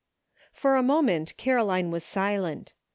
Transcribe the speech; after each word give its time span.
I 0.51 0.57
li^OR 0.57 0.79
a 0.79 0.81
moment 0.81 1.37
Caroline 1.37 1.91
was 1.91 2.03
silent. 2.03 2.73